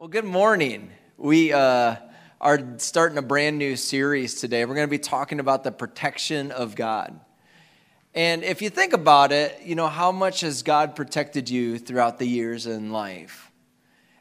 [0.00, 0.92] Well, good morning.
[1.16, 1.96] We uh,
[2.40, 4.64] are starting a brand new series today.
[4.64, 7.18] We're going to be talking about the protection of God.
[8.14, 12.20] And if you think about it, you know, how much has God protected you throughout
[12.20, 13.50] the years in life?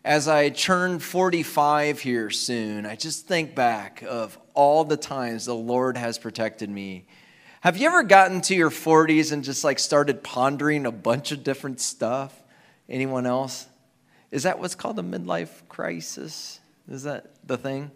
[0.04, 5.54] As I turn 45 here soon, I just think back of all the times the
[5.54, 7.06] Lord has protected me.
[7.62, 11.44] Have you ever gotten to your 40s and just like started pondering a bunch of
[11.44, 12.34] different stuff?
[12.90, 13.68] Anyone else?
[14.32, 16.60] Is that what's called a midlife crisis?
[16.90, 17.92] Is that the thing?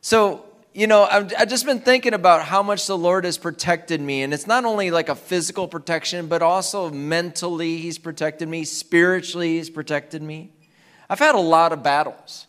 [0.00, 4.00] So, you know, I've, I've, just been thinking about how much the Lord has protected
[4.00, 4.22] me.
[4.22, 9.56] And it's not only like a physical protection, but also mentally, He's protected me, spiritually,
[9.56, 10.52] He's protected me.
[11.08, 12.46] I've had a lot of battles,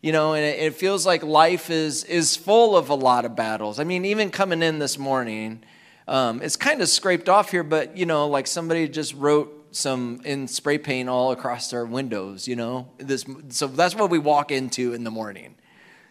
[0.00, 3.36] you know, and it, it feels like life is, is full of a lot of
[3.36, 3.78] battles.
[3.78, 5.62] I mean, even coming in this morning,
[6.08, 10.20] um, it's kind of scraped off here, but, you know, like somebody just wrote some
[10.24, 12.88] in spray paint all across our windows, you know?
[12.98, 15.54] This, so that's what we walk into in the morning.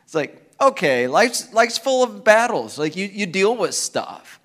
[0.04, 2.78] It's like, okay, life's, life's full of battles.
[2.78, 4.40] Like you, you deal with stuff.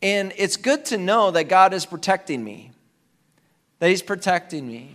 [0.00, 2.70] And it's good to know that God is protecting me,
[3.80, 4.94] that He's protecting me.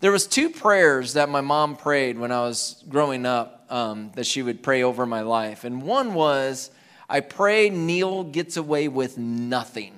[0.00, 4.26] There was two prayers that my mom prayed when I was growing up um, that
[4.26, 5.64] she would pray over my life.
[5.64, 6.70] And one was,
[7.08, 9.94] I pray Neil gets away with nothing.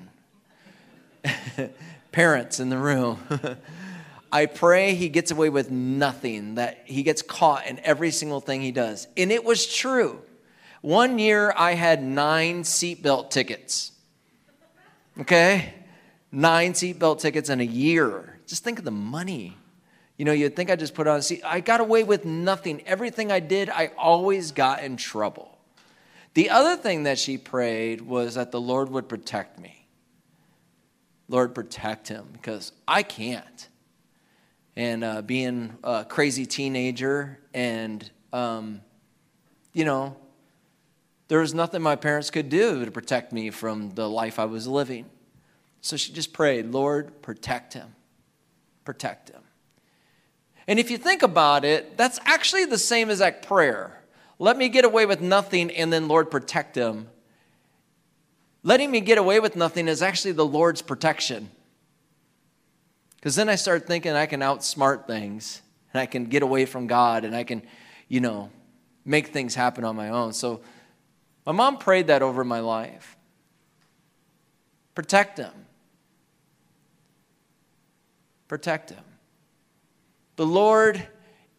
[2.16, 3.18] parents in the room.
[4.32, 8.62] I pray he gets away with nothing, that he gets caught in every single thing
[8.62, 9.06] he does.
[9.18, 10.22] And it was true.
[10.80, 13.92] One year I had nine seatbelt tickets.
[15.20, 15.74] Okay?
[16.32, 18.40] Nine seatbelt tickets in a year.
[18.46, 19.54] Just think of the money.
[20.16, 21.42] You know, you'd think I just put on a seat.
[21.44, 22.80] I got away with nothing.
[22.86, 25.58] Everything I did, I always got in trouble.
[26.32, 29.85] The other thing that she prayed was that the Lord would protect me.
[31.28, 33.68] Lord, protect him because I can't.
[34.76, 38.82] And uh, being a crazy teenager, and, um,
[39.72, 40.16] you know,
[41.28, 44.68] there was nothing my parents could do to protect me from the life I was
[44.68, 45.06] living.
[45.80, 47.94] So she just prayed, Lord, protect him.
[48.84, 49.42] Protect him.
[50.68, 54.02] And if you think about it, that's actually the same as that prayer.
[54.38, 57.08] Let me get away with nothing, and then, Lord, protect him
[58.66, 61.48] letting me get away with nothing is actually the Lord's protection.
[63.14, 65.62] Because then I start thinking I can outsmart things
[65.92, 67.62] and I can get away from God and I can,
[68.08, 68.50] you know,
[69.04, 70.32] make things happen on my own.
[70.32, 70.62] So
[71.46, 73.16] my mom prayed that over my life.
[74.96, 75.52] Protect him.
[78.48, 79.04] Protect him.
[80.34, 81.06] The Lord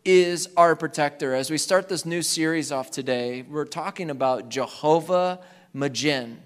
[0.04, 1.34] is our protector.
[1.34, 5.40] As we start this new series off today, we're talking about Jehovah
[5.74, 6.42] Magen.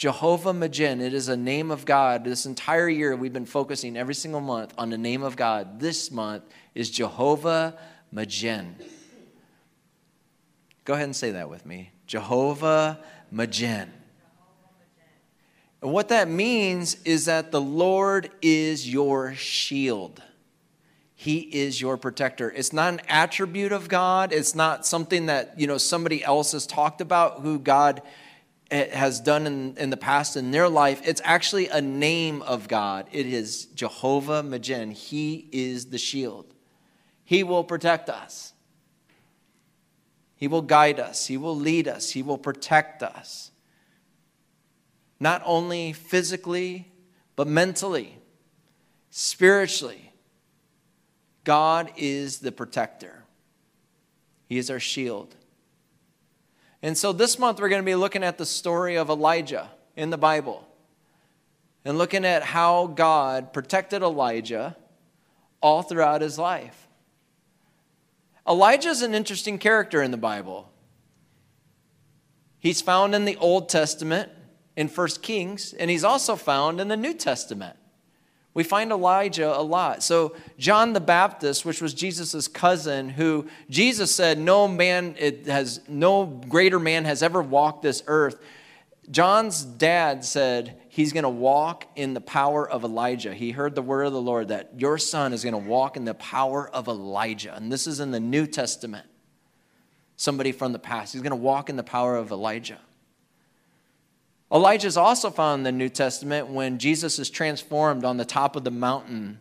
[0.00, 2.24] Jehovah Magen, it is a name of God.
[2.24, 5.78] This entire year, we've been focusing every single month on the name of God.
[5.78, 6.42] This month
[6.74, 7.78] is Jehovah
[8.10, 8.76] Magen.
[10.86, 12.98] Go ahead and say that with me Jehovah
[13.30, 13.92] Magen.
[15.82, 20.22] And what that means is that the Lord is your shield.
[21.14, 22.50] He is your protector.
[22.50, 24.32] It's not an attribute of God.
[24.32, 28.00] It's not something that, you know, somebody else has talked about who God
[28.70, 33.06] has done in, in the past in their life, it's actually a name of God.
[33.10, 34.92] It is Jehovah Magen.
[34.92, 36.54] He is the shield.
[37.24, 38.52] He will protect us.
[40.36, 41.26] He will guide us.
[41.26, 42.10] He will lead us.
[42.10, 43.50] He will protect us.
[45.18, 46.90] Not only physically,
[47.36, 48.18] but mentally,
[49.10, 50.12] spiritually.
[51.44, 53.24] God is the protector,
[54.46, 55.34] He is our shield.
[56.82, 60.10] And so this month we're going to be looking at the story of Elijah in
[60.10, 60.66] the Bible
[61.84, 64.76] and looking at how God protected Elijah
[65.60, 66.88] all throughout his life.
[68.48, 70.70] Elijah is an interesting character in the Bible.
[72.58, 74.30] He's found in the Old Testament
[74.76, 77.76] in 1 Kings, and he's also found in the New Testament.
[78.52, 80.02] We find Elijah a lot.
[80.02, 85.14] So, John the Baptist, which was Jesus' cousin, who Jesus said, No man
[85.46, 88.40] has no greater man has ever walked this earth.
[89.10, 93.34] John's dad said he's going to walk in the power of Elijah.
[93.34, 96.04] He heard the word of the Lord that your son is going to walk in
[96.04, 97.54] the power of Elijah.
[97.54, 99.06] And this is in the New Testament.
[100.16, 101.12] Somebody from the past.
[101.12, 102.78] He's going to walk in the power of Elijah.
[104.52, 108.56] Elijah is also found in the New Testament when Jesus is transformed on the top
[108.56, 109.38] of the mountain,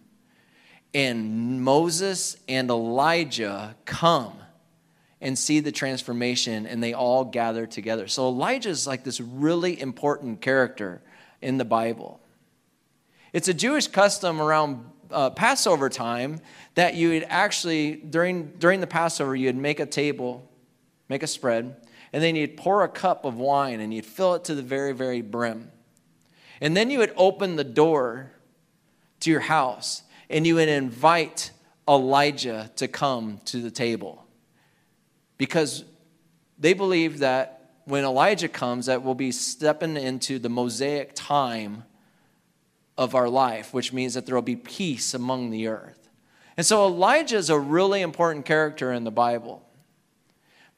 [0.93, 4.33] and Moses and Elijah come
[5.21, 8.07] and see the transformation, and they all gather together.
[8.07, 11.01] So Elijah is like this really important character
[11.41, 12.19] in the Bible.
[13.33, 16.39] It's a Jewish custom around uh, Passover time
[16.75, 20.47] that you would actually, during, during the Passover, you'd make a table,
[21.09, 21.75] make a spread,
[22.11, 24.93] and then you'd pour a cup of wine and you'd fill it to the very,
[24.93, 25.71] very brim.
[26.61, 28.31] And then you would open the door
[29.21, 31.51] to your house and you would invite
[31.87, 34.25] Elijah to come to the table.
[35.37, 35.85] Because
[36.57, 41.83] they believe that when Elijah comes, that we'll be stepping into the Mosaic time
[42.97, 46.09] of our life, which means that there will be peace among the earth.
[46.57, 49.65] And so Elijah is a really important character in the Bible.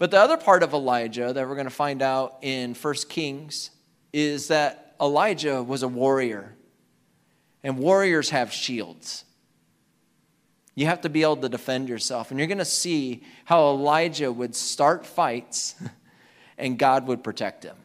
[0.01, 3.69] But the other part of Elijah that we're going to find out in 1 Kings
[4.11, 6.55] is that Elijah was a warrior.
[7.63, 9.25] And warriors have shields.
[10.73, 12.31] You have to be able to defend yourself.
[12.31, 15.75] And you're going to see how Elijah would start fights
[16.57, 17.75] and God would protect him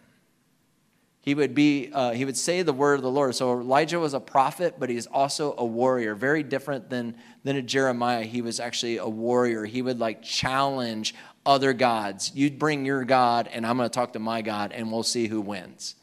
[1.27, 4.15] he would be uh, he would say the word of the lord so elijah was
[4.15, 8.61] a prophet but he's also a warrior very different than than a jeremiah he was
[8.61, 11.15] actually a warrior he would like challenge
[11.47, 14.91] other gods you'd bring your god and i'm going to talk to my god and
[14.91, 15.95] we'll see who wins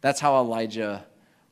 [0.00, 1.04] that's how elijah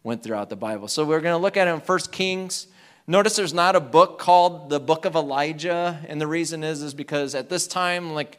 [0.02, 2.66] went throughout the bible so we're going to look at it in first kings
[3.06, 6.92] notice there's not a book called the book of elijah and the reason is is
[6.92, 8.38] because at this time like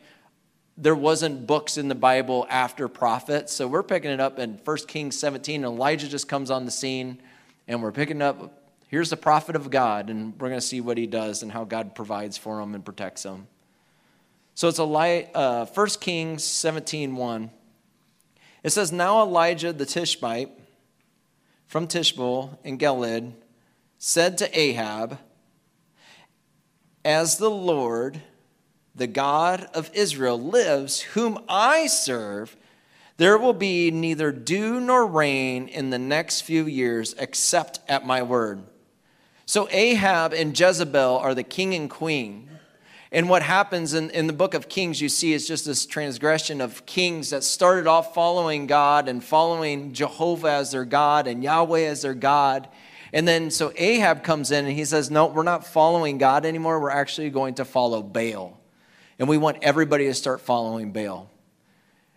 [0.78, 3.54] there wasn't books in the Bible after prophets.
[3.54, 5.64] So we're picking it up in 1 Kings 17.
[5.64, 7.22] Elijah just comes on the scene,
[7.68, 10.98] and we're picking up here's the prophet of God, and we're going to see what
[10.98, 13.48] he does and how God provides for him and protects him.
[14.56, 17.52] So it's Eli- uh, 1 Kings 17 1.
[18.64, 20.52] It says, Now Elijah the Tishbite
[21.68, 23.34] from Tishbe in Gilead
[23.98, 25.20] said to Ahab,
[27.04, 28.22] As the Lord
[28.94, 32.58] the God of Israel, lives, whom I serve,
[33.18, 38.22] there will be neither dew nor rain in the next few years except at my
[38.22, 38.64] word.
[39.46, 42.50] So Ahab and Jezebel are the king and queen.
[43.12, 46.62] And what happens in, in the book of Kings, you see, is just this transgression
[46.62, 51.82] of kings that started off following God and following Jehovah as their God and Yahweh
[51.82, 52.70] as their God.
[53.12, 56.80] And then so Ahab comes in and he says, No, we're not following God anymore.
[56.80, 58.58] We're actually going to follow Baal
[59.22, 61.30] and we want everybody to start following Baal.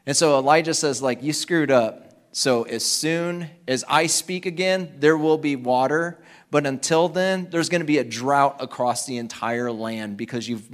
[0.07, 2.15] And so Elijah says, like, you screwed up.
[2.33, 6.19] So as soon as I speak again, there will be water.
[6.55, 10.69] But until then, there's going to be a drought across the entire land because you've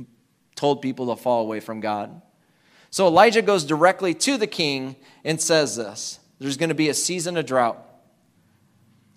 [0.55, 2.21] told people to fall away from God.
[2.91, 6.95] So Elijah goes directly to the king and says this there's going to be a
[6.95, 7.83] season of drought.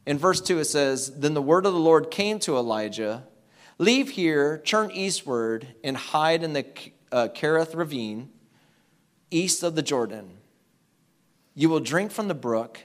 [0.06, 3.28] In verse 2, it says, Then the word of the Lord came to Elijah
[3.78, 6.66] Leave here, turn eastward, and hide in the
[7.12, 7.28] uh,
[7.74, 8.30] ravine,
[9.30, 10.38] east of the Jordan.
[11.56, 12.80] You will drink from the brook,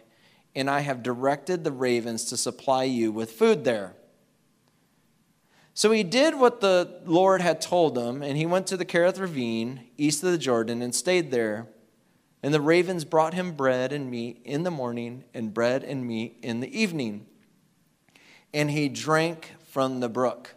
[0.54, 3.94] and I have directed the ravens to supply you with food there.
[5.74, 9.20] So he did what the Lord had told him, and he went to the Kerith
[9.20, 11.68] ravine, east of the Jordan, and stayed there.
[12.42, 16.38] And the ravens brought him bread and meat in the morning, and bread and meat
[16.42, 17.26] in the evening.
[18.52, 20.54] And he drank from the brook.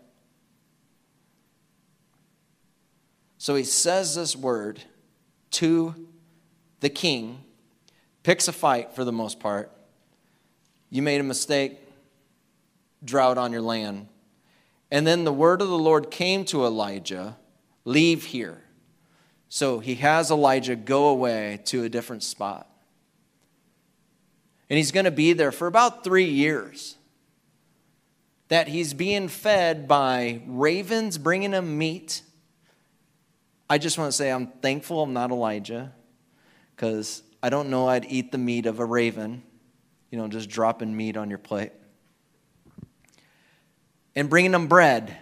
[3.37, 4.83] So he says this word
[5.51, 6.07] to
[6.79, 7.43] the king,
[8.23, 9.71] picks a fight for the most part.
[10.91, 11.79] You made a mistake,
[13.03, 14.07] drought on your land.
[14.91, 17.37] And then the word of the Lord came to Elijah
[17.83, 18.61] leave here.
[19.49, 22.69] So he has Elijah go away to a different spot.
[24.69, 26.95] And he's going to be there for about three years.
[28.49, 32.21] That he's being fed by ravens bringing him meat
[33.71, 35.93] I just want to say I'm thankful I'm not Elijah
[36.75, 39.43] because I don't know I'd eat the meat of a raven,
[40.11, 41.71] you know, just dropping meat on your plate.
[44.13, 45.17] And bringing them bread.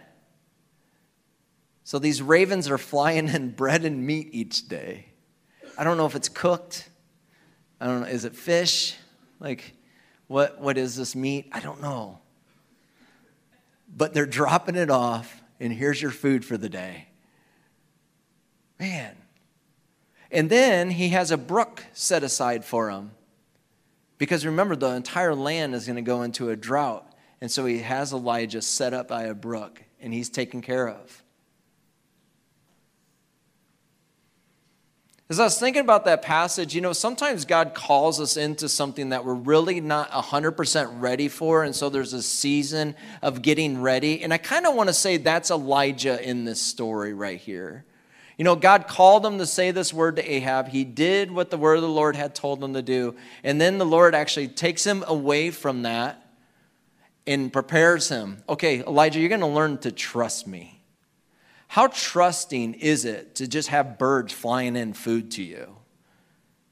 [1.83, 5.05] So these ravens are flying in bread and meat each day.
[5.77, 6.89] I don't know if it's cooked.
[7.79, 8.07] I don't know.
[8.07, 8.97] Is it fish?
[9.39, 9.73] Like,
[10.27, 11.49] what, what is this meat?
[11.51, 12.19] I don't know.
[13.95, 17.07] But they're dropping it off, and here's your food for the day.
[18.79, 19.15] Man.
[20.31, 23.11] And then he has a brook set aside for him.
[24.19, 27.11] Because remember, the entire land is going to go into a drought.
[27.41, 31.23] And so he has Elijah set up by a brook, and he's taken care of.
[35.29, 39.09] As I was thinking about that passage, you know, sometimes God calls us into something
[39.09, 41.63] that we're really not 100% ready for.
[41.63, 44.23] And so there's a season of getting ready.
[44.23, 47.85] And I kind of want to say that's Elijah in this story right here.
[48.39, 50.69] You know, God called him to say this word to Ahab.
[50.69, 53.17] He did what the word of the Lord had told him to do.
[53.43, 56.25] And then the Lord actually takes him away from that
[57.27, 58.41] and prepares him.
[58.47, 60.81] Okay, Elijah, you're going to learn to trust me.
[61.67, 65.75] How trusting is it to just have birds flying in food to you,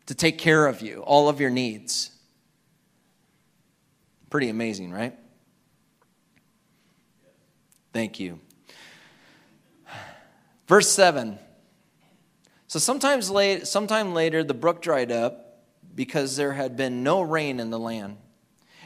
[0.06, 2.12] to take care of you, all of your needs?
[4.30, 5.18] Pretty amazing, right?
[7.92, 8.40] Thank you.
[10.66, 11.40] Verse 7.
[12.68, 15.64] So sometimes late, sometime later, the brook dried up
[15.96, 18.18] because there had been no rain in the land.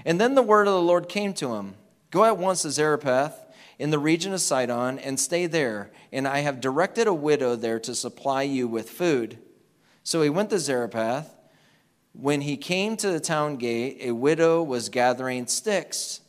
[0.05, 1.75] And then the word of the Lord came to him
[2.11, 3.45] Go at once to Zarephath
[3.79, 7.79] in the region of Sidon and stay there, and I have directed a widow there
[7.79, 9.39] to supply you with food.
[10.03, 11.35] So he went to Zarephath.
[12.13, 16.19] When he came to the town gate, a widow was gathering sticks.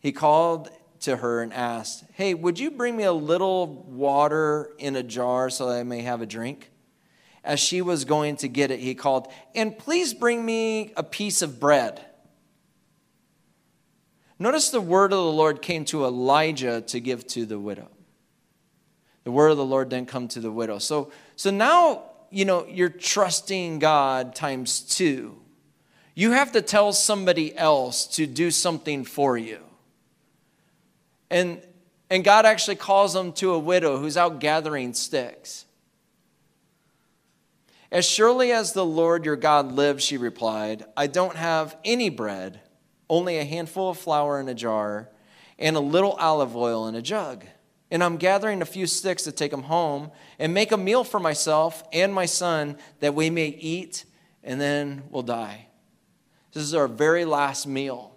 [0.00, 0.70] He called
[1.00, 5.50] to her and asked, Hey, would you bring me a little water in a jar
[5.50, 6.70] so that I may have a drink?
[7.44, 11.42] As she was going to get it, he called, And please bring me a piece
[11.42, 12.04] of bread.
[14.38, 17.88] Notice the word of the Lord came to Elijah to give to the widow.
[19.24, 20.78] The word of the Lord didn't come to the widow.
[20.78, 25.40] So, so now, you know, you're trusting God times two.
[26.14, 29.67] You have to tell somebody else to do something for you.
[31.30, 31.62] And,
[32.10, 35.66] and God actually calls them to a widow who's out gathering sticks.
[37.90, 42.60] As surely as the Lord your God lives, she replied, I don't have any bread,
[43.08, 45.08] only a handful of flour in a jar
[45.58, 47.46] and a little olive oil in a jug.
[47.90, 51.18] And I'm gathering a few sticks to take them home and make a meal for
[51.18, 54.04] myself and my son that we may eat
[54.44, 55.68] and then we'll die.
[56.52, 58.14] This is our very last meal.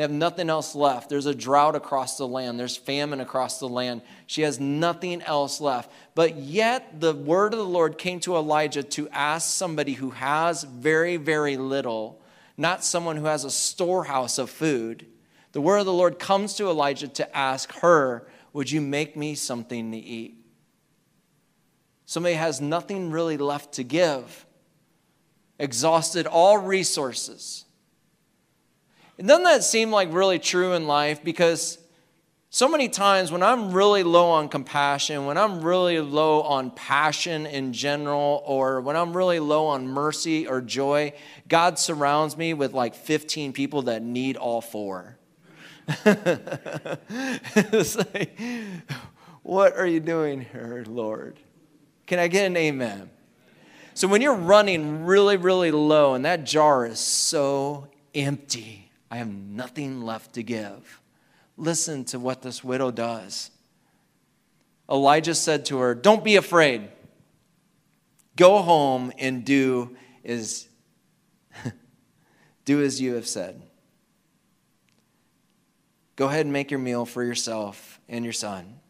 [0.00, 1.10] They have nothing else left.
[1.10, 4.00] There's a drought across the land, there's famine across the land.
[4.26, 5.92] She has nothing else left.
[6.14, 10.62] But yet, the word of the Lord came to Elijah to ask somebody who has
[10.62, 12.18] very, very little,
[12.56, 15.04] not someone who has a storehouse of food.
[15.52, 19.34] The word of the Lord comes to Elijah to ask her, Would you make me
[19.34, 20.34] something to eat?
[22.06, 24.46] Somebody has nothing really left to give,
[25.58, 27.66] exhausted all resources.
[29.20, 31.22] And doesn't that seem like really true in life?
[31.22, 31.76] Because
[32.48, 37.44] so many times when I'm really low on compassion, when I'm really low on passion
[37.44, 41.12] in general, or when I'm really low on mercy or joy,
[41.48, 45.18] God surrounds me with like 15 people that need all four.
[46.06, 48.40] it's like,
[49.42, 51.36] what are you doing here, Lord?
[52.06, 53.10] Can I get an amen?
[53.92, 59.32] So when you're running really, really low and that jar is so empty, I have
[59.32, 61.00] nothing left to give.
[61.56, 63.50] Listen to what this widow does.
[64.88, 66.88] Elijah said to her, Don't be afraid.
[68.36, 70.68] Go home and do as,
[72.64, 73.60] do as you have said.
[76.16, 78.80] Go ahead and make your meal for yourself and your son.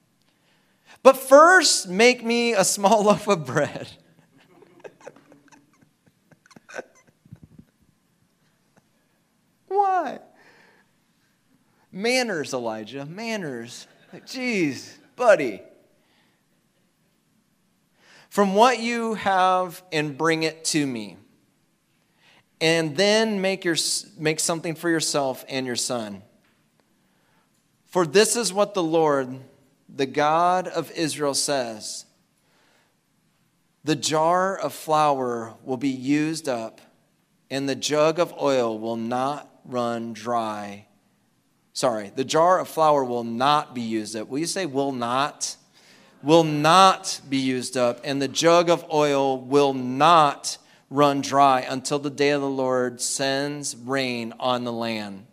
[1.03, 3.89] But first, make me a small loaf of bread
[12.01, 13.87] Manners, Elijah, manners.
[14.27, 15.63] Geez, buddy.
[18.31, 21.19] From what you have and bring it to me.
[22.61, 23.77] And then make, your,
[24.19, 26.23] make something for yourself and your son.
[27.87, 29.39] For this is what the Lord,
[29.89, 32.07] the God of Israel, says
[33.85, 36.81] The jar of flour will be used up,
[37.51, 40.87] and the jug of oil will not run dry.
[41.81, 44.29] Sorry, the jar of flour will not be used up.
[44.29, 45.57] Will you say will not?
[46.23, 50.59] Will not be used up, and the jug of oil will not
[50.91, 55.25] run dry until the day of the Lord sends rain on the land.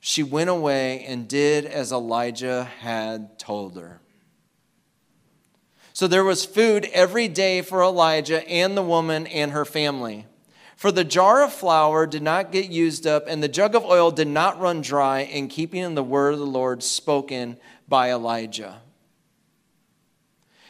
[0.00, 4.02] She went away and did as Elijah had told her.
[5.94, 10.26] So there was food every day for Elijah and the woman and her family.
[10.78, 14.12] For the jar of flour did not get used up, and the jug of oil
[14.12, 17.56] did not run dry, in keeping in the word of the Lord spoken
[17.88, 18.80] by Elijah.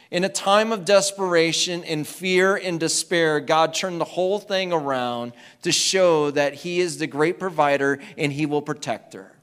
[0.09, 5.33] In a time of desperation, in fear and despair, God turned the whole thing around
[5.61, 9.37] to show that He is the great provider and He will protect her.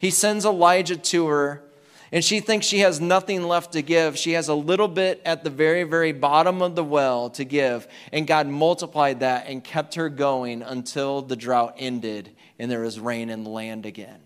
[0.00, 1.67] He sends Elijah to her
[2.10, 4.16] and she thinks she has nothing left to give.
[4.16, 7.86] She has a little bit at the very, very bottom of the well to give.
[8.12, 12.98] And God multiplied that and kept her going until the drought ended and there was
[12.98, 14.20] rain in the land again.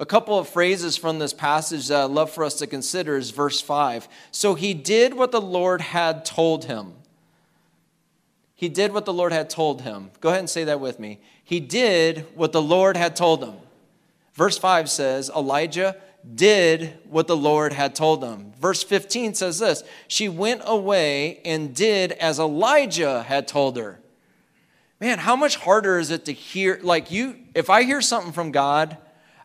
[0.00, 3.30] A couple of phrases from this passage that I'd love for us to consider is
[3.30, 4.08] verse 5.
[4.32, 6.94] So he did what the Lord had told him.
[8.62, 10.12] He did what the Lord had told him.
[10.20, 11.18] Go ahead and say that with me.
[11.42, 13.56] He did what the Lord had told him.
[14.34, 15.96] Verse 5 says, Elijah
[16.32, 18.52] did what the Lord had told him.
[18.60, 23.98] Verse 15 says this She went away and did as Elijah had told her.
[25.00, 26.78] Man, how much harder is it to hear?
[26.84, 28.96] Like, you, if I hear something from God,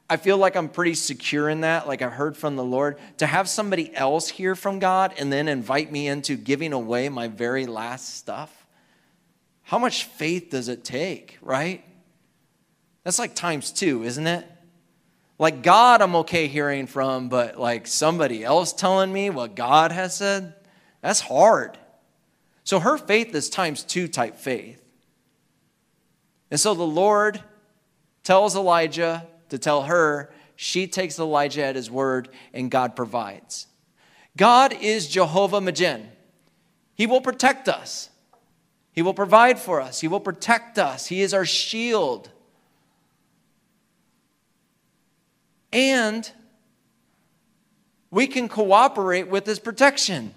[0.08, 3.00] I feel like I'm pretty secure in that, like I heard from the Lord.
[3.18, 7.28] To have somebody else hear from God and then invite me into giving away my
[7.30, 8.57] very last stuff,
[9.68, 11.84] how much faith does it take, right?
[13.04, 14.46] That's like times two, isn't it?
[15.38, 20.16] Like God, I'm okay hearing from, but like somebody else telling me what God has
[20.16, 20.56] said,
[21.02, 21.78] that's hard.
[22.64, 24.82] So her faith is times two type faith.
[26.50, 27.42] And so the Lord
[28.24, 30.32] tells Elijah, to tell her.
[30.56, 33.68] She takes Elijah at his word, and God provides.
[34.36, 36.10] God is Jehovah Magen.
[36.96, 38.10] He will protect us.
[38.98, 40.02] He will provide for us.
[40.02, 41.06] He will protect us.
[41.06, 42.32] He is our shield.
[45.72, 46.28] And
[48.10, 50.34] we can cooperate with his protection.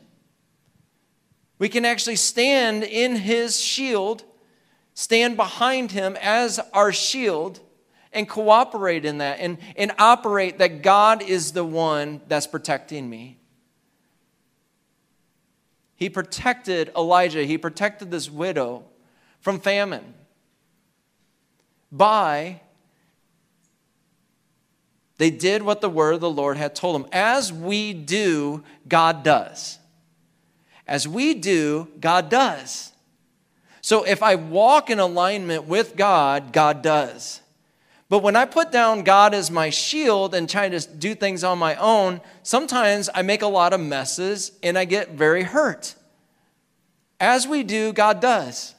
[1.58, 4.24] We can actually stand in his shield,
[4.92, 7.60] stand behind him as our shield
[8.12, 13.39] and cooperate in that and, and operate that God is the one that's protecting me.
[16.00, 18.84] He protected Elijah, he protected this widow
[19.40, 20.14] from famine
[21.92, 22.62] by
[25.18, 27.06] they did what the word of the Lord had told them.
[27.12, 29.78] As we do, God does.
[30.86, 32.92] As we do, God does.
[33.82, 37.42] So if I walk in alignment with God, God does.
[38.10, 41.60] But when I put down God as my shield and try to do things on
[41.60, 45.94] my own, sometimes I make a lot of messes and I get very hurt.
[47.20, 48.74] As we do, God does.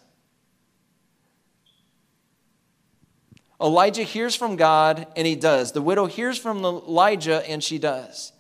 [3.62, 5.72] Elijah hears from God and he does.
[5.72, 8.34] The widow hears from Elijah and she does.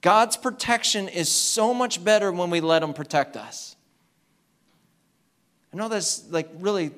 [0.00, 3.76] God's protection is so much better when we let him protect us.
[5.72, 6.90] I know that's like really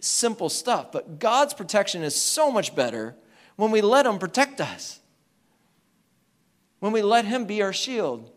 [0.00, 3.16] simple stuff, but God's protection is so much better
[3.56, 5.00] when we let Him protect us,
[6.80, 8.30] when we let Him be our shield.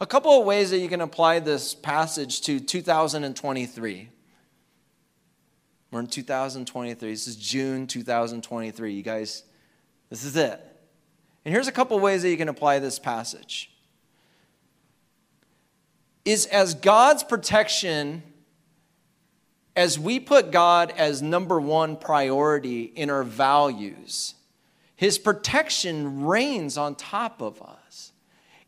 [0.00, 4.10] A couple of ways that you can apply this passage to 2023.
[5.90, 7.10] We're in 2023.
[7.10, 8.92] This is June 2023.
[8.92, 9.44] You guys,
[10.10, 10.60] this is it.
[11.44, 13.70] And here's a couple ways that you can apply this passage
[16.26, 18.22] is as God's protection,
[19.76, 24.34] as we put God as number one priority in our values,
[24.96, 28.12] His protection reigns on top of us.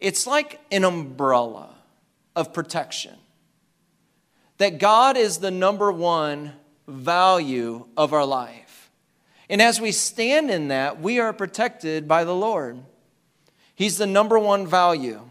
[0.00, 1.74] It's like an umbrella
[2.36, 3.16] of protection.
[4.58, 6.52] That God is the number one
[6.86, 8.90] value of our life.
[9.50, 12.78] And as we stand in that, we are protected by the Lord.
[13.74, 15.22] He's the number one value.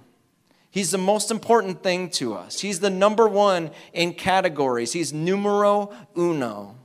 [0.77, 2.59] He's the most important thing to us.
[2.59, 4.93] He's the number one in categories.
[4.93, 6.75] He's numero uno.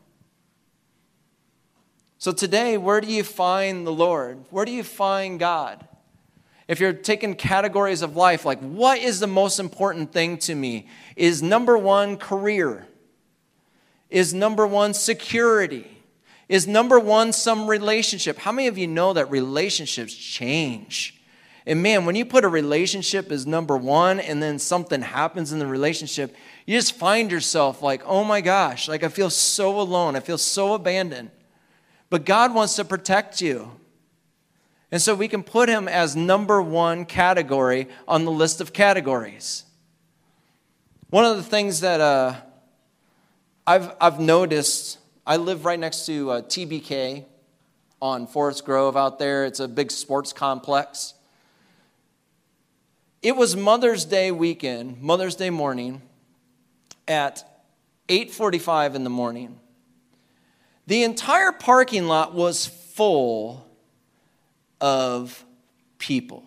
[2.17, 4.47] So today, where do you find the Lord?
[4.49, 5.87] Where do you find God?
[6.69, 10.89] If you're taking categories of life, like what is the most important thing to me?
[11.15, 12.87] Is number one career?
[14.09, 15.99] Is number one security?
[16.49, 18.39] Is number one some relationship?
[18.39, 21.22] How many of you know that relationships change?
[21.67, 25.61] And man, when you put a relationship as number one and then something happens in
[25.61, 26.35] the relationship,
[26.67, 30.17] you just find yourself like, oh my gosh, like I feel so alone.
[30.17, 31.31] I feel so abandoned.
[32.11, 33.71] But God wants to protect you.
[34.91, 39.65] And so we can put him as number one category on the list of categories.
[41.09, 42.35] One of the things that uh,
[43.67, 47.25] I've, I've noticed, I live right next to uh, TBK
[48.03, 49.45] on Forest Grove out there.
[49.45, 51.15] It's a big sports complex.
[53.23, 56.03] It was Mother's Day weekend, Mother's Day morning
[57.07, 57.45] at
[58.09, 59.61] 8:45 in the morning.
[60.89, 63.65] The entire parking lot was full
[64.81, 65.45] of
[65.99, 66.43] people.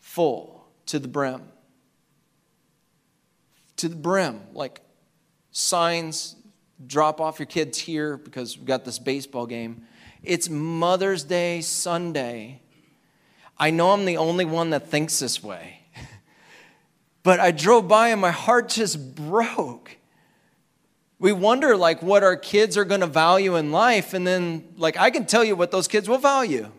[0.00, 1.50] Full to the brim.
[3.76, 4.82] To the brim, like
[5.52, 6.36] signs
[6.86, 9.86] drop off your kids here because we've got this baseball game.
[10.22, 12.60] It's Mother's Day Sunday
[13.58, 15.80] I know I'm the only one that thinks this way.
[17.22, 19.96] but I drove by and my heart just broke.
[21.18, 24.96] We wonder like what our kids are going to value in life, and then like
[24.96, 26.70] I can tell you what those kids will value.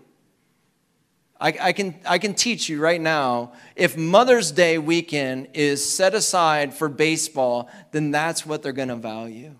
[1.39, 6.13] I, I, can, I can teach you right now if Mother's Day weekend is set
[6.13, 9.53] aside for baseball, then that's what they're going to value.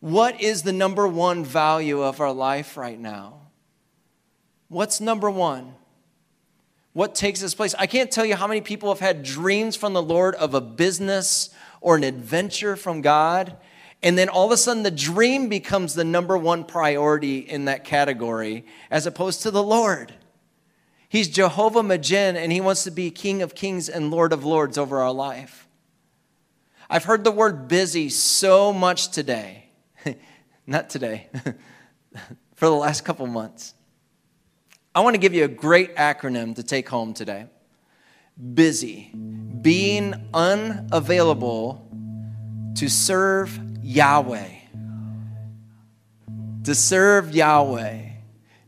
[0.00, 3.40] What is the number one value of our life right now?
[4.70, 5.74] What's number one?
[6.92, 7.74] What takes its place?
[7.76, 10.60] I can't tell you how many people have had dreams from the Lord of a
[10.60, 13.56] business or an adventure from God.
[14.00, 17.84] And then all of a sudden, the dream becomes the number one priority in that
[17.84, 20.14] category as opposed to the Lord.
[21.08, 24.78] He's Jehovah Magen, and he wants to be King of Kings and Lord of Lords
[24.78, 25.66] over our life.
[26.88, 29.70] I've heard the word busy so much today.
[30.68, 31.28] Not today,
[32.54, 33.74] for the last couple months.
[34.94, 37.46] I want to give you a great acronym to take home today
[38.54, 39.10] busy,
[39.60, 41.86] being unavailable
[42.76, 44.48] to serve Yahweh.
[46.64, 48.06] To serve Yahweh.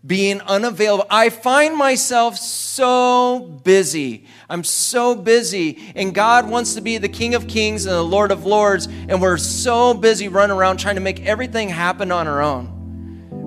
[0.05, 1.07] Being unavailable.
[1.11, 4.27] I find myself so busy.
[4.51, 5.93] I'm so busy.
[5.95, 8.87] And God wants to be the King of Kings and the Lord of Lords.
[8.87, 12.82] And we're so busy running around trying to make everything happen on our own.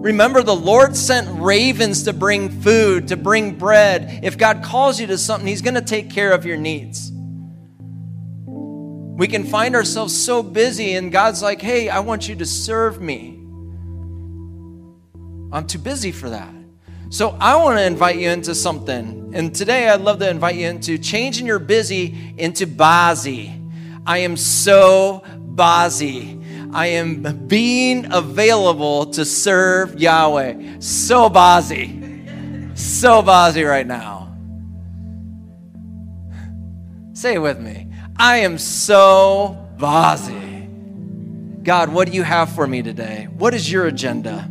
[0.06, 4.20] Remember, the Lord sent ravens to bring food, to bring bread.
[4.22, 7.12] If God calls you to something, He's going to take care of your needs.
[8.46, 13.02] We can find ourselves so busy, and God's like, hey, I want you to serve
[13.02, 13.40] me.
[15.52, 16.54] I'm too busy for that.
[17.10, 19.32] So I want to invite you into something.
[19.34, 23.60] And today I'd love to invite you into changing your busy into bazi.
[24.06, 26.35] I am so bazi.
[26.76, 30.80] I am being available to serve Yahweh.
[30.80, 32.78] So bazi.
[32.78, 34.36] So bazi right now.
[37.14, 37.88] Say it with me.
[38.18, 40.68] I am so busy.
[41.64, 43.30] God, what do you have for me today?
[43.38, 44.46] What is your agenda?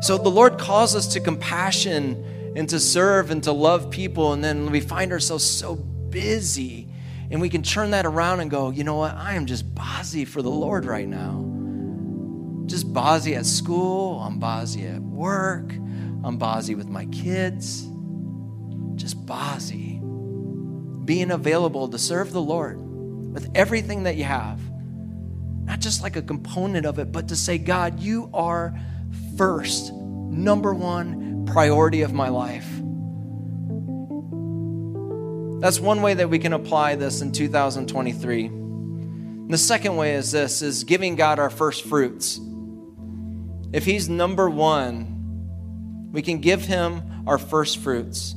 [0.00, 4.42] So the Lord calls us to compassion and to serve and to love people, and
[4.42, 6.88] then we find ourselves so busy.
[7.32, 9.14] And we can turn that around and go, you know what?
[9.14, 11.48] I am just busy for the Lord right now.
[12.66, 17.88] Just busy at school, I'm busy at work, I'm busy with my kids.
[18.96, 19.98] Just busy
[21.06, 22.78] being available to serve the Lord
[23.32, 24.60] with everything that you have.
[25.64, 28.78] Not just like a component of it, but to say, God, you are
[29.38, 32.71] first, number one priority of my life.
[35.62, 38.46] That's one way that we can apply this in 2023.
[38.46, 42.40] And the second way is this is giving God our first fruits.
[43.72, 48.34] If he's number 1, we can give him our first fruits.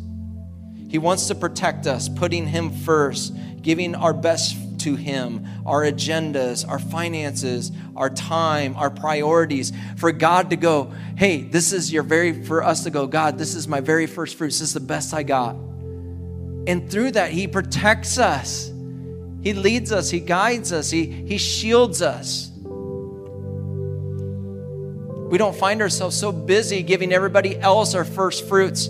[0.88, 6.64] He wants to protect us, putting Him first, giving our best to Him, our agendas,
[6.68, 12.44] our finances, our time, our priorities, for God to go, hey, this is your very,
[12.44, 14.60] for us to go, God, this is my very first fruits.
[14.60, 15.56] This is the best I got.
[16.67, 18.71] And through that, He protects us.
[19.41, 22.51] He leads us, He guides us, He, he shields us.
[25.30, 28.89] We don't find ourselves so busy giving everybody else our first fruits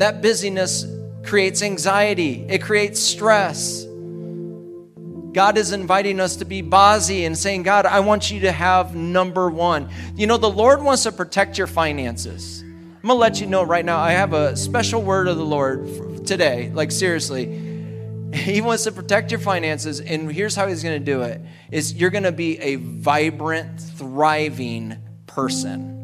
[0.00, 0.86] that busyness
[1.22, 3.84] creates anxiety, it creates stress.
[3.84, 8.96] God is inviting us to be bazi and saying, God, I want you to have
[8.96, 9.90] number one.
[10.16, 12.64] You know, the Lord wants to protect your finances.
[13.02, 16.26] I'm gonna let you know right now, I have a special word of the Lord
[16.26, 16.70] today.
[16.72, 17.66] Like, seriously.
[18.32, 21.40] He wants to protect your finances, and here's how he's gonna do it
[21.72, 26.00] is you're gonna be a vibrant, thriving person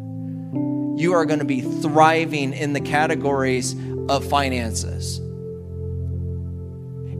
[0.96, 3.76] you are going to be thriving in the categories
[4.08, 5.18] of finances.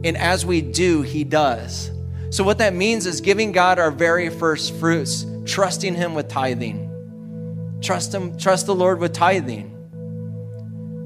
[0.03, 1.91] And as we do, He does.
[2.31, 6.85] So, what that means is giving God our very first fruits, trusting Him with tithing.
[7.81, 9.73] Trust Him, trust the Lord with tithing.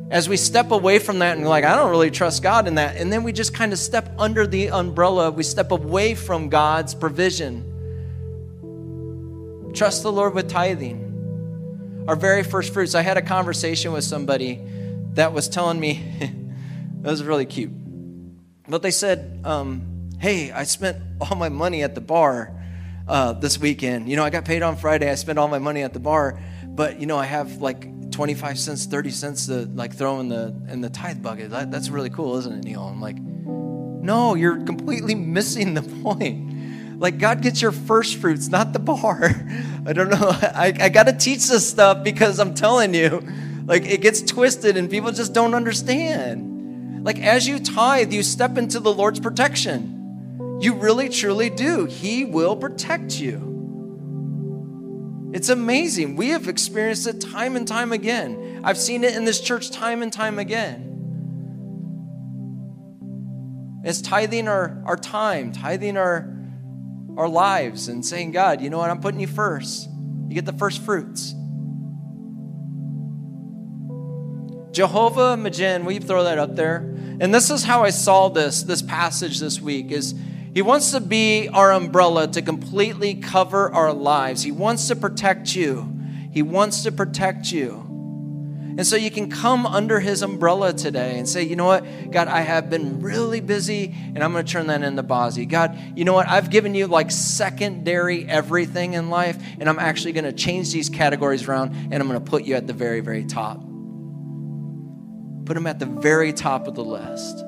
[0.09, 2.97] As we step away from that and like, I don't really trust God in that,
[2.97, 6.93] and then we just kind of step under the umbrella, we step away from God's
[6.93, 7.67] provision.
[9.73, 11.11] Trust the Lord with tithing
[12.07, 12.95] our very first fruits.
[12.95, 14.61] I had a conversation with somebody
[15.13, 16.03] that was telling me,
[17.01, 17.71] that was really cute.
[18.67, 22.55] But they said, um, Hey, I spent all my money at the bar
[23.07, 24.07] uh, this weekend.
[24.07, 25.09] You know, I got paid on Friday.
[25.09, 26.39] I spent all my money at the bar,
[26.75, 30.55] but, you know, I have like 25 cents, 30 cents to like throw in the,
[30.69, 31.51] in the tithe bucket.
[31.51, 32.83] That, that's really cool, isn't it, Neil?
[32.83, 36.99] I'm like, No, you're completely missing the point.
[36.99, 39.31] Like, God gets your first fruits, not the bar.
[39.85, 40.29] I don't know.
[40.29, 43.27] I, I got to teach this stuff because I'm telling you,
[43.65, 47.03] like, it gets twisted and people just don't understand.
[47.03, 50.59] Like, as you tithe, you step into the Lord's protection.
[50.61, 51.85] You really, truly do.
[51.85, 53.50] He will protect you.
[55.33, 56.17] It's amazing.
[56.17, 58.61] We have experienced it time and time again.
[58.63, 60.87] I've seen it in this church time and time again.
[63.83, 66.31] It's tithing our, our time, tithing our,
[67.17, 68.89] our lives, and saying, God, you know what?
[68.89, 69.89] I'm putting you first.
[70.27, 71.33] You get the first fruits.
[74.71, 76.77] Jehovah Magen, will you throw that up there?
[77.19, 80.13] And this is how I saw this, this passage this week is
[80.53, 84.43] he wants to be our umbrella to completely cover our lives.
[84.43, 85.93] He wants to protect you.
[86.31, 87.87] He wants to protect you.
[88.77, 92.29] And so you can come under his umbrella today and say, you know what, God,
[92.29, 95.47] I have been really busy and I'm going to turn that into Bazi.
[95.47, 100.13] God, you know what, I've given you like secondary everything in life and I'm actually
[100.13, 103.01] going to change these categories around and I'm going to put you at the very,
[103.01, 103.59] very top.
[105.45, 107.43] Put him at the very top of the list.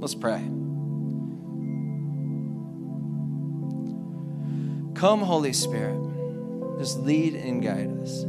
[0.00, 0.40] Let's pray.
[4.94, 6.00] Come, Holy Spirit,
[6.78, 8.24] just lead and guide us.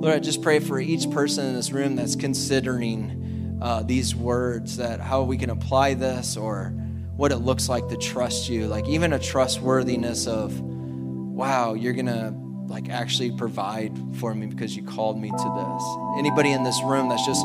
[0.00, 4.76] Lord, I just pray for each person in this room that's considering uh, these words,
[4.76, 6.74] that how we can apply this or
[7.16, 8.68] what it looks like to trust you.
[8.68, 12.34] Like even a trustworthiness of, wow, you're going to
[12.72, 15.84] like actually provide for me because you called me to this.
[16.18, 17.44] Anybody in this room that's just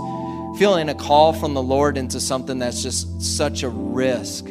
[0.58, 4.46] feeling a call from the Lord into something that's just such a risk.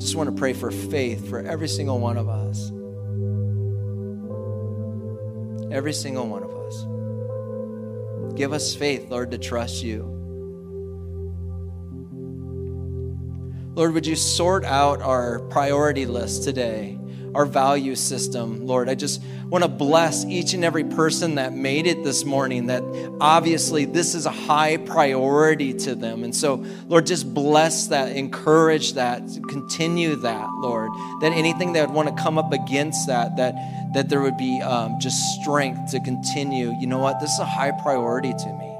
[0.00, 2.70] Just want to pray for faith for every single one of us.
[5.72, 8.38] Every single one of us.
[8.38, 10.02] Give us faith, Lord, to trust you.
[13.74, 16.98] Lord, would you sort out our priority list today?
[17.34, 18.88] Our value system, Lord.
[18.88, 22.82] I just want to bless each and every person that made it this morning, that
[23.20, 26.24] obviously this is a high priority to them.
[26.24, 30.90] And so, Lord, just bless that, encourage that, continue that, Lord.
[31.20, 33.54] That anything that would want to come up against that, that,
[33.94, 36.72] that there would be um, just strength to continue.
[36.78, 37.20] You know what?
[37.20, 38.72] This is a high priority to me.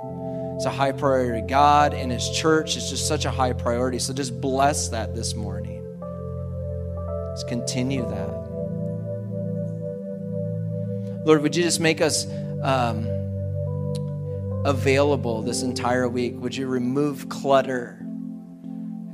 [0.57, 1.41] It's a high priority.
[1.41, 3.99] to God and His church is just such a high priority.
[3.99, 5.83] So just bless that this morning.
[7.33, 8.32] Let's continue that.
[11.25, 12.27] Lord, would you just make us
[12.63, 13.07] um,
[14.65, 16.35] available this entire week?
[16.39, 18.05] Would you remove clutter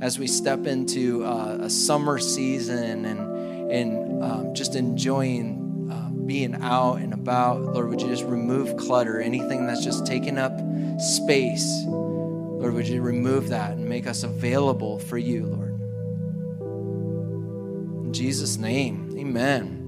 [0.01, 6.55] as we step into uh, a summer season and, and um, just enjoying uh, being
[6.63, 7.61] out and about?
[7.61, 10.59] Lord, would you just remove clutter, anything that's just taking up
[10.99, 11.83] space?
[11.85, 15.79] Lord, would you remove that and make us available for you, Lord?
[18.05, 19.78] In Jesus' name, amen.